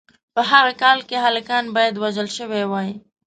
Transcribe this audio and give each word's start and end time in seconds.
په 0.35 0.41
هغه 0.51 0.71
کال 0.81 0.99
کې 1.07 1.17
هلکان 1.25 1.65
باید 1.75 1.95
وژل 2.03 2.27
شوي 2.37 2.63
وای. 2.67 2.89